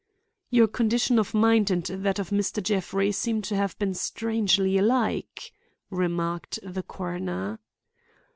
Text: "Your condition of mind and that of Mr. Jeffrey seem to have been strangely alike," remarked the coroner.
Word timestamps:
"Your 0.49 0.67
condition 0.67 1.19
of 1.19 1.35
mind 1.35 1.69
and 1.69 1.85
that 1.85 2.17
of 2.17 2.31
Mr. 2.31 2.63
Jeffrey 2.63 3.11
seem 3.11 3.43
to 3.43 3.55
have 3.55 3.77
been 3.77 3.93
strangely 3.93 4.75
alike," 4.79 5.53
remarked 5.91 6.57
the 6.63 6.81
coroner. 6.81 7.59